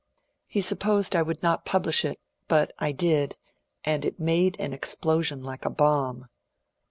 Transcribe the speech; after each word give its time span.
He 0.47 0.61
supposed 0.61 1.15
I 1.15 1.21
would 1.21 1.43
not 1.43 1.63
publish 1.63 2.03
it, 2.03 2.19
but 2.47 2.73
I 2.79 2.91
did, 2.91 3.37
and 3.83 4.03
it 4.03 4.19
made 4.19 4.59
an 4.59 4.73
explosion 4.73 5.43
like 5.43 5.63
a 5.63 5.69
bomb. 5.69 6.25